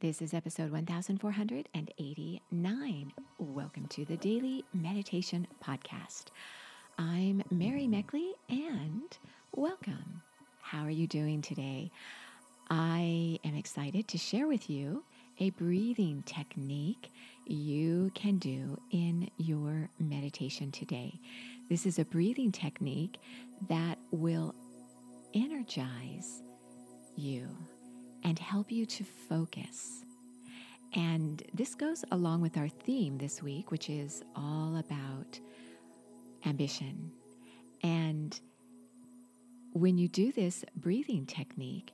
This 0.00 0.20
is 0.22 0.32
episode 0.32 0.72
1489. 0.72 3.12
Welcome 3.38 3.86
to 3.88 4.06
the 4.06 4.16
Daily 4.16 4.64
Meditation 4.72 5.46
Podcast. 5.62 6.28
I'm 6.96 7.42
Mary 7.50 7.86
Meckley 7.86 8.30
and 8.48 9.18
welcome. 9.54 10.22
How 10.62 10.84
are 10.84 10.90
you 10.90 11.06
doing 11.06 11.42
today? 11.42 11.90
I 12.70 13.38
am 13.44 13.54
excited 13.54 14.08
to 14.08 14.16
share 14.16 14.46
with 14.46 14.70
you 14.70 15.04
a 15.38 15.50
breathing 15.50 16.22
technique 16.24 17.12
you 17.44 18.10
can 18.14 18.38
do 18.38 18.80
in 18.92 19.28
your 19.36 19.90
meditation 19.98 20.72
today. 20.72 21.20
This 21.68 21.84
is 21.84 21.98
a 21.98 22.06
breathing 22.06 22.52
technique 22.52 23.18
that 23.68 23.98
will 24.12 24.54
energize 25.34 26.42
you 27.16 27.54
and 28.24 28.38
help 28.38 28.70
you 28.70 28.86
to 28.86 29.04
focus. 29.04 30.04
And 30.94 31.42
this 31.54 31.74
goes 31.74 32.04
along 32.10 32.40
with 32.40 32.56
our 32.56 32.68
theme 32.68 33.18
this 33.18 33.42
week, 33.42 33.70
which 33.70 33.88
is 33.88 34.22
all 34.34 34.76
about 34.76 35.38
ambition. 36.44 37.12
And 37.82 38.38
when 39.72 39.98
you 39.98 40.08
do 40.08 40.32
this 40.32 40.64
breathing 40.76 41.26
technique, 41.26 41.92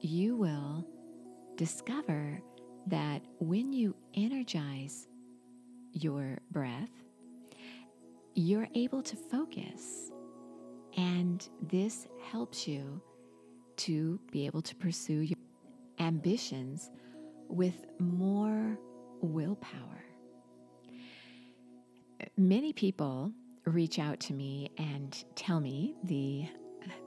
you 0.00 0.36
will 0.36 0.86
discover 1.56 2.40
that 2.86 3.22
when 3.38 3.72
you 3.72 3.96
energize 4.14 5.08
your 5.92 6.38
breath, 6.50 6.90
you're 8.34 8.68
able 8.74 9.02
to 9.02 9.16
focus. 9.16 10.10
And 10.96 11.46
this 11.62 12.06
helps 12.30 12.68
you 12.68 13.00
to 13.76 14.20
be 14.30 14.46
able 14.46 14.62
to 14.62 14.74
pursue 14.74 15.20
your 15.20 15.38
ambitions 15.98 16.90
with 17.48 17.86
more 17.98 18.78
willpower. 19.20 20.04
Many 22.36 22.72
people 22.72 23.32
reach 23.64 23.98
out 23.98 24.20
to 24.20 24.32
me 24.32 24.70
and 24.78 25.24
tell 25.34 25.60
me 25.60 25.94
the 26.04 26.46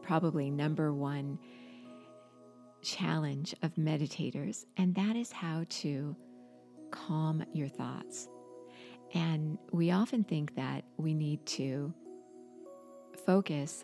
probably 0.02 0.50
number 0.50 0.94
one 0.94 1.40
challenge 2.82 3.54
of 3.62 3.76
meditators, 3.76 4.66
and 4.78 4.96
that 4.96 5.16
is 5.16 5.32
how 5.32 5.66
to 5.70 6.16
calm 6.92 7.44
your 7.54 7.68
thoughts. 7.68 8.28
And 9.14 9.58
we 9.72 9.92
often 9.92 10.24
think 10.24 10.56
that 10.56 10.84
we 10.98 11.14
need 11.14 11.46
to 11.48 11.94
focus 13.26 13.84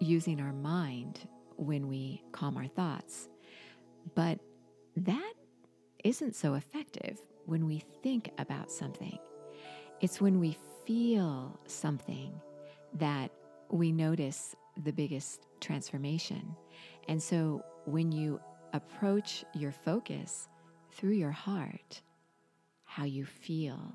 using 0.00 0.40
our 0.40 0.52
mind 0.52 1.20
when 1.60 1.88
we 1.88 2.22
calm 2.32 2.56
our 2.56 2.66
thoughts. 2.66 3.28
But 4.14 4.40
that 4.96 5.34
isn't 6.02 6.34
so 6.34 6.54
effective 6.54 7.18
when 7.44 7.66
we 7.66 7.84
think 8.02 8.30
about 8.38 8.70
something. 8.70 9.18
It's 10.00 10.20
when 10.20 10.40
we 10.40 10.56
feel 10.86 11.60
something 11.66 12.32
that 12.94 13.30
we 13.70 13.92
notice 13.92 14.56
the 14.82 14.92
biggest 14.92 15.46
transformation. 15.60 16.56
And 17.08 17.22
so 17.22 17.62
when 17.84 18.10
you 18.10 18.40
approach 18.72 19.44
your 19.54 19.72
focus 19.72 20.48
through 20.92 21.12
your 21.12 21.30
heart, 21.30 22.00
how 22.84 23.04
you 23.04 23.26
feel, 23.26 23.94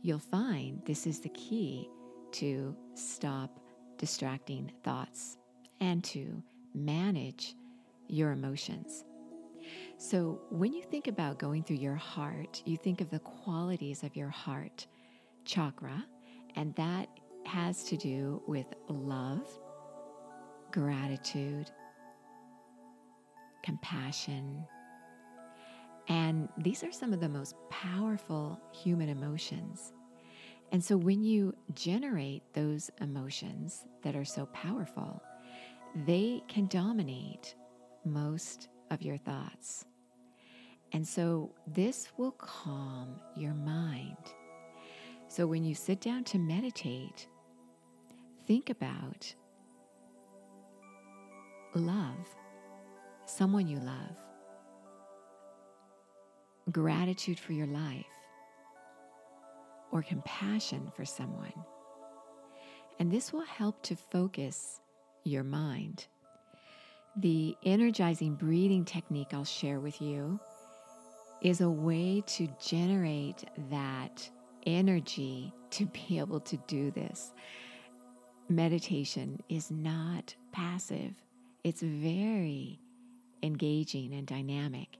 you'll 0.00 0.18
find 0.18 0.80
this 0.86 1.06
is 1.06 1.20
the 1.20 1.28
key 1.28 1.88
to 2.32 2.74
stop 2.94 3.60
distracting 3.98 4.72
thoughts 4.82 5.36
and 5.80 6.02
to 6.02 6.42
manage 6.74 7.54
your 8.08 8.32
emotions. 8.32 9.04
So, 9.96 10.40
when 10.50 10.72
you 10.72 10.82
think 10.82 11.06
about 11.06 11.38
going 11.38 11.62
through 11.62 11.76
your 11.76 11.94
heart, 11.94 12.62
you 12.64 12.76
think 12.76 13.00
of 13.00 13.10
the 13.10 13.20
qualities 13.20 14.02
of 14.02 14.16
your 14.16 14.28
heart 14.28 14.86
chakra, 15.44 16.04
and 16.56 16.74
that 16.74 17.08
has 17.46 17.84
to 17.84 17.96
do 17.96 18.42
with 18.46 18.66
love, 18.88 19.46
gratitude, 20.70 21.70
compassion. 23.62 24.64
And 26.08 26.48
these 26.58 26.82
are 26.82 26.92
some 26.92 27.12
of 27.12 27.20
the 27.20 27.28
most 27.28 27.54
powerful 27.70 28.60
human 28.72 29.08
emotions. 29.08 29.92
And 30.72 30.82
so, 30.82 30.96
when 30.96 31.22
you 31.22 31.54
generate 31.74 32.42
those 32.54 32.90
emotions 33.00 33.84
that 34.02 34.16
are 34.16 34.24
so 34.24 34.46
powerful, 34.46 35.22
they 35.94 36.42
can 36.48 36.66
dominate 36.66 37.54
most 38.04 38.68
of 38.90 39.02
your 39.02 39.16
thoughts. 39.16 39.84
And 40.92 41.06
so 41.06 41.52
this 41.66 42.08
will 42.18 42.32
calm 42.32 43.16
your 43.36 43.54
mind. 43.54 44.16
So 45.28 45.46
when 45.46 45.64
you 45.64 45.74
sit 45.74 46.00
down 46.00 46.24
to 46.24 46.38
meditate, 46.38 47.26
think 48.46 48.68
about 48.68 49.34
love, 51.74 52.28
someone 53.24 53.66
you 53.66 53.78
love, 53.78 54.16
gratitude 56.70 57.40
for 57.40 57.54
your 57.54 57.66
life, 57.66 58.04
or 59.90 60.02
compassion 60.02 60.92
for 60.94 61.06
someone. 61.06 61.54
And 62.98 63.10
this 63.10 63.32
will 63.32 63.44
help 63.44 63.82
to 63.84 63.96
focus 63.96 64.81
your 65.24 65.44
mind. 65.44 66.06
The 67.16 67.56
energizing 67.64 68.36
breathing 68.36 68.84
technique 68.84 69.34
I'll 69.34 69.44
share 69.44 69.80
with 69.80 70.00
you 70.00 70.40
is 71.42 71.60
a 71.60 71.68
way 71.68 72.22
to 72.26 72.48
generate 72.60 73.44
that 73.70 74.28
energy 74.64 75.52
to 75.70 75.86
be 75.86 76.18
able 76.18 76.40
to 76.40 76.56
do 76.66 76.90
this. 76.90 77.32
Meditation 78.48 79.42
is 79.48 79.70
not 79.70 80.34
passive, 80.52 81.14
it's 81.64 81.82
very 81.82 82.80
engaging 83.42 84.14
and 84.14 84.26
dynamic. 84.26 84.98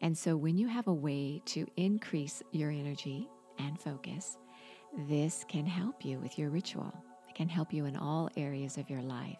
And 0.00 0.16
so, 0.16 0.36
when 0.36 0.56
you 0.58 0.68
have 0.68 0.86
a 0.86 0.92
way 0.92 1.42
to 1.46 1.66
increase 1.76 2.42
your 2.52 2.70
energy 2.70 3.28
and 3.58 3.80
focus, 3.80 4.38
this 5.08 5.44
can 5.48 5.66
help 5.66 6.04
you 6.04 6.18
with 6.18 6.38
your 6.38 6.50
ritual. 6.50 6.94
It 7.28 7.34
can 7.34 7.48
help 7.48 7.72
you 7.72 7.84
in 7.84 7.96
all 7.96 8.30
areas 8.36 8.78
of 8.78 8.88
your 8.88 9.02
life. 9.02 9.38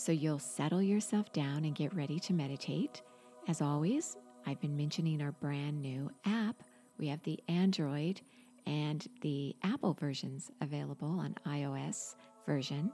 So 0.00 0.12
you'll 0.12 0.38
settle 0.38 0.80
yourself 0.80 1.30
down 1.30 1.66
and 1.66 1.74
get 1.74 1.94
ready 1.94 2.18
to 2.20 2.32
meditate. 2.32 3.02
As 3.48 3.60
always, 3.60 4.16
I've 4.46 4.58
been 4.58 4.74
mentioning 4.74 5.20
our 5.20 5.32
brand 5.32 5.82
new 5.82 6.10
app. 6.24 6.56
We 6.98 7.08
have 7.08 7.22
the 7.22 7.38
Android 7.48 8.22
and 8.64 9.06
the 9.20 9.54
Apple 9.62 9.92
versions 9.92 10.50
available 10.62 11.20
on 11.20 11.34
iOS 11.46 12.14
version. 12.46 12.90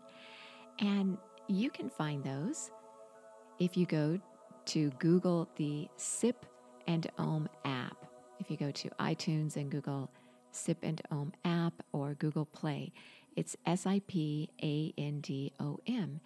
And 0.80 1.16
you 1.46 1.70
can 1.70 1.90
find 1.90 2.24
those 2.24 2.72
if 3.60 3.76
you 3.76 3.86
go 3.86 4.18
to 4.64 4.90
Google 4.98 5.48
the 5.54 5.86
Sip 5.96 6.44
and 6.88 7.08
Om 7.18 7.48
app. 7.64 8.04
If 8.40 8.50
you 8.50 8.56
go 8.56 8.72
to 8.72 8.90
iTunes 8.98 9.54
and 9.54 9.70
Google 9.70 10.10
Sip 10.50 10.78
and 10.82 11.00
Om 11.12 11.32
app 11.44 11.84
or 11.92 12.14
Google 12.14 12.46
Play, 12.46 12.92
it's 13.36 13.56
S 13.64 13.86
I 13.86 14.00
P 14.08 14.50
A 14.60 14.92
N 14.98 15.20
D 15.20 15.52
O 15.60 15.78
M. 15.86 16.20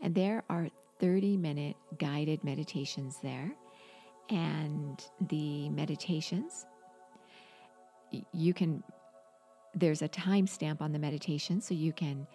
And 0.00 0.14
there 0.14 0.42
are 0.48 0.68
30 0.98 1.36
minute 1.36 1.76
guided 1.98 2.44
meditations 2.44 3.18
there. 3.22 3.52
And 4.28 5.02
the 5.28 5.68
meditations, 5.70 6.66
you 8.32 8.54
can, 8.54 8.82
there's 9.74 10.02
a 10.02 10.08
timestamp 10.08 10.80
on 10.80 10.92
the 10.92 10.98
meditation, 10.98 11.60
so 11.60 11.74
you 11.74 11.92
can 11.92 12.26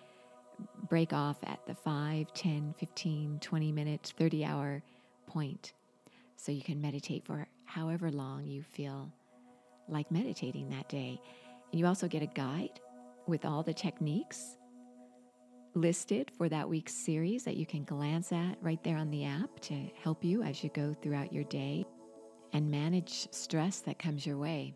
break 0.90 1.14
off 1.14 1.38
at 1.44 1.60
the 1.68 1.76
5, 1.76 2.34
10, 2.34 2.76
15, 2.78 3.40
20 3.40 3.72
minute, 3.72 4.14
30 4.18 4.46
hour 4.46 4.84
point. 5.26 5.74
So 6.36 6.52
you 6.52 6.62
can 6.62 6.82
meditate 6.82 7.26
for 7.26 7.48
however 7.66 8.12
long 8.12 8.46
you 8.46 8.62
feel 8.62 9.12
like 9.88 10.12
meditating 10.12 10.70
that 10.70 10.90
day. 10.90 11.20
And 11.72 11.80
you 11.80 11.88
also 11.88 12.08
get 12.08 12.22
a 12.22 12.28
guide 12.28 12.80
with 13.28 13.46
all 13.46 13.64
the 13.64 13.74
techniques 13.74 14.58
listed 15.76 16.32
for 16.38 16.48
that 16.50 16.68
week's 16.68 16.94
series 16.94 17.44
that 17.44 17.58
you 17.58 17.66
can 17.66 17.84
glance 17.84 18.32
at 18.32 18.58
right 18.62 18.82
there 18.84 18.98
on 18.98 19.12
the 19.12 19.26
app 19.26 19.60
to 19.60 19.74
help 20.02 20.24
you 20.24 20.42
as 20.42 20.64
you 20.64 20.70
go 20.70 20.94
throughout 20.94 21.34
your 21.34 21.44
day 21.44 21.86
and 22.54 22.72
manage 22.72 23.28
stress 23.32 23.82
that 23.82 24.00
comes 24.00 24.26
your 24.26 24.38
way. 24.38 24.74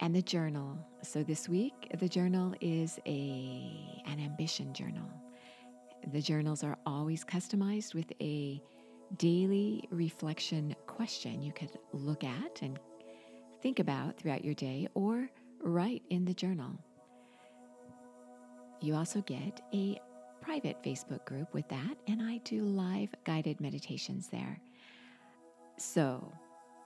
And 0.00 0.16
the 0.16 0.22
journal. 0.22 0.78
So 1.02 1.22
this 1.22 1.46
week, 1.46 1.94
the 2.00 2.08
journal 2.08 2.54
is 2.62 2.98
a 3.06 4.02
an 4.06 4.18
ambition 4.18 4.72
journal. 4.72 5.06
The 6.10 6.22
journals 6.22 6.64
are 6.64 6.78
always 6.86 7.22
customized 7.22 7.94
with 7.94 8.10
a 8.22 8.62
daily 9.18 9.86
reflection 9.90 10.74
question 10.86 11.42
you 11.42 11.52
could 11.52 11.72
look 11.92 12.24
at 12.24 12.62
and 12.62 12.78
think 13.60 13.78
about 13.78 14.16
throughout 14.16 14.42
your 14.42 14.54
day 14.54 14.88
or 14.94 15.28
write 15.62 16.02
in 16.08 16.24
the 16.24 16.32
journal. 16.32 16.78
You 18.80 18.94
also 18.94 19.20
get 19.22 19.60
a 19.74 20.00
private 20.40 20.82
Facebook 20.82 21.24
group 21.26 21.52
with 21.52 21.68
that, 21.68 21.96
and 22.08 22.22
I 22.22 22.38
do 22.38 22.62
live 22.62 23.10
guided 23.24 23.60
meditations 23.60 24.28
there. 24.28 24.58
So 25.76 26.32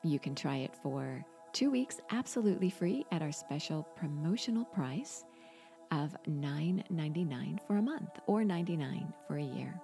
you 0.02 0.19
can 0.19 0.35
try 0.35 0.56
it 0.58 0.75
for 0.82 1.25
two 1.52 1.70
weeks 1.70 2.00
absolutely 2.11 2.69
free 2.70 3.06
at 3.12 3.23
our 3.23 3.32
special 3.32 3.85
promotional 3.96 4.64
price 4.64 5.25
of 5.93 6.17
$9.99 6.29 7.64
for 7.67 7.76
a 7.76 7.82
month 7.82 8.11
or 8.26 8.44
99 8.44 9.12
for 9.29 9.38
a 9.38 9.43
year. 9.43 9.81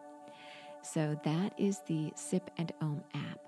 So 0.83 1.19
that 1.25 1.53
is 1.59 1.81
the 1.87 2.13
Sip 2.17 2.51
and 2.59 2.73
Om 2.81 3.03
app. 3.15 3.39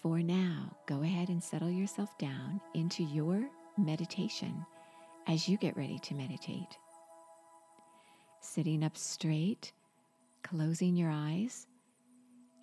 For 0.00 0.18
now, 0.18 0.76
go 0.86 1.02
ahead 1.02 1.28
and 1.28 1.42
settle 1.42 1.70
yourself 1.70 2.16
down 2.18 2.60
into 2.74 3.04
your 3.04 3.48
meditation 3.78 4.66
as 5.28 5.48
you 5.48 5.56
get 5.56 5.76
ready 5.76 6.00
to 6.00 6.14
meditate. 6.14 6.76
Sitting 8.44 8.82
up 8.82 8.96
straight, 8.96 9.72
closing 10.42 10.96
your 10.96 11.10
eyes, 11.10 11.68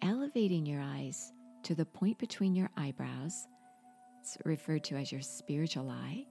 elevating 0.01 0.65
your 0.65 0.81
eyes 0.81 1.31
to 1.63 1.73
the 1.73 1.85
point 1.85 2.19
between 2.19 2.53
your 2.53 2.69
eyebrows. 2.75 3.47
It's 4.19 4.37
referred 4.43 4.83
to 4.83 4.97
as 4.97 5.09
your 5.09 5.21
spiritual 5.21 5.89
eye. 5.89 6.25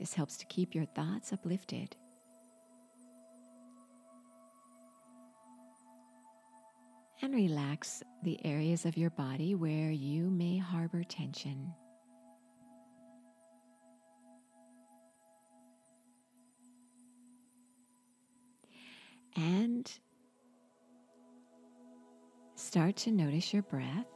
This 0.00 0.14
helps 0.14 0.38
to 0.38 0.46
keep 0.46 0.74
your 0.74 0.86
thoughts 0.86 1.34
uplifted. 1.34 1.94
And 7.20 7.34
relax 7.34 8.02
the 8.22 8.44
areas 8.44 8.86
of 8.86 8.96
your 8.96 9.10
body 9.10 9.54
where 9.54 9.90
you 9.90 10.30
may 10.30 10.56
harbor 10.56 11.04
tension. 11.04 11.74
And 19.36 19.90
start 22.54 22.96
to 22.96 23.10
notice 23.10 23.52
your 23.52 23.62
breath 23.62 24.06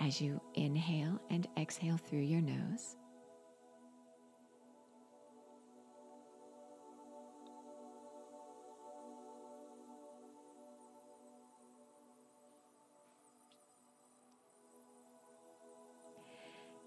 as 0.00 0.20
you 0.20 0.40
inhale 0.54 1.20
and 1.30 1.46
exhale 1.56 1.96
through 1.96 2.20
your 2.20 2.40
nose. 2.40 2.96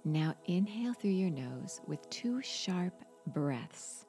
Now 0.08 0.36
inhale 0.46 0.94
through 0.94 1.12
your 1.12 1.30
nose 1.30 1.82
with 1.86 2.10
two 2.10 2.42
sharp 2.42 2.94
breaths. 3.28 4.07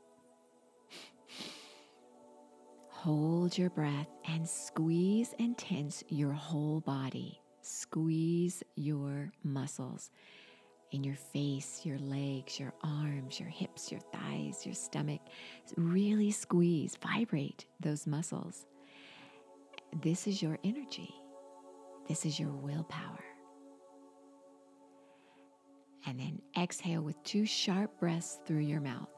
Hold 3.03 3.57
your 3.57 3.71
breath 3.71 4.09
and 4.27 4.47
squeeze 4.49 5.33
and 5.39 5.57
tense 5.57 6.03
your 6.09 6.33
whole 6.33 6.81
body. 6.81 7.41
Squeeze 7.63 8.61
your 8.75 9.31
muscles 9.45 10.11
in 10.91 11.05
your 11.05 11.15
face, 11.15 11.83
your 11.85 12.01
legs, 12.01 12.59
your 12.59 12.75
arms, 12.83 13.39
your 13.39 13.51
hips, 13.51 13.93
your 13.93 14.01
thighs, 14.13 14.67
your 14.67 14.75
stomach. 14.75 15.21
Really 15.77 16.33
squeeze, 16.33 16.99
vibrate 17.01 17.67
those 17.79 18.05
muscles. 18.05 18.67
This 20.03 20.27
is 20.27 20.43
your 20.43 20.59
energy. 20.65 21.15
This 22.09 22.27
is 22.27 22.41
your 22.41 22.51
willpower. 22.51 23.25
And 26.05 26.19
then 26.19 26.43
exhale 26.61 27.03
with 27.03 27.23
two 27.23 27.47
sharp 27.47 28.01
breaths 28.01 28.41
through 28.45 28.63
your 28.63 28.81
mouth. 28.81 29.09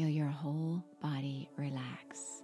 Feel 0.00 0.08
your 0.08 0.28
whole 0.28 0.82
body 1.02 1.46
relax. 1.58 2.42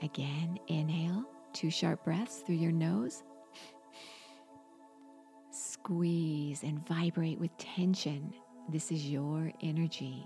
Again, 0.00 0.58
inhale, 0.66 1.26
two 1.52 1.70
sharp 1.70 2.04
breaths 2.04 2.42
through 2.46 2.54
your 2.54 2.72
nose. 2.72 3.22
Squeeze 5.50 6.62
and 6.62 6.88
vibrate 6.88 7.38
with 7.38 7.54
tension. 7.58 8.32
This 8.70 8.90
is 8.90 9.10
your 9.10 9.52
energy. 9.60 10.24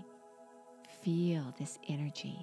Feel 1.03 1.53
this 1.59 1.77
energy. 1.89 2.39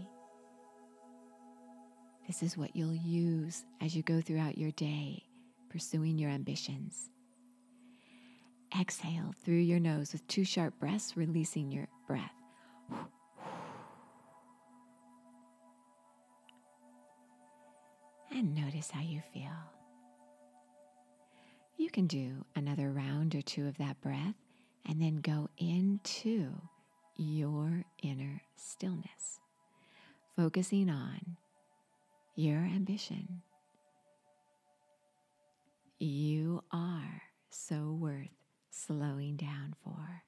This 2.26 2.42
is 2.42 2.58
what 2.58 2.76
you'll 2.76 2.92
use 2.94 3.64
as 3.80 3.96
you 3.96 4.02
go 4.02 4.20
throughout 4.20 4.58
your 4.58 4.72
day, 4.72 5.24
pursuing 5.70 6.18
your 6.18 6.28
ambitions. 6.28 7.08
Exhale 8.78 9.32
through 9.42 9.54
your 9.54 9.80
nose 9.80 10.12
with 10.12 10.26
two 10.28 10.44
sharp 10.44 10.78
breaths, 10.78 11.16
releasing 11.16 11.72
your 11.72 11.88
breath. 12.06 12.34
And 18.34 18.54
notice 18.54 18.90
how 18.90 19.00
you 19.00 19.22
feel. 19.32 19.52
You 21.76 21.88
can 21.90 22.06
do 22.06 22.44
another 22.56 22.90
round 22.90 23.34
or 23.34 23.42
two 23.42 23.66
of 23.68 23.78
that 23.78 24.00
breath 24.00 24.34
and 24.86 25.00
then 25.00 25.16
go 25.16 25.48
into 25.56 26.52
your 27.16 27.84
inner 28.02 28.42
stillness, 28.56 29.38
focusing 30.36 30.90
on 30.90 31.36
your 32.34 32.58
ambition. 32.58 33.42
You 35.98 36.64
are 36.72 37.22
so 37.50 37.96
worth 37.98 38.28
slowing 38.70 39.36
down 39.36 39.74
for. 39.84 40.24